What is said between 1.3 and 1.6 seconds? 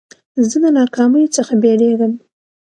څخه